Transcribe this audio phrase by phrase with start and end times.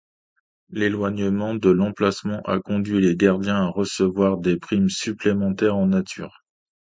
[0.71, 6.41] L'éloignement de l'emplacement a conduit les gardiens à recevoir des primes supplémentaires en nature.